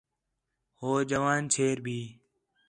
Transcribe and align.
ہو 0.79 0.91
جوان 1.11 1.41
چھیر 1.53 1.75
بھی 1.85 1.99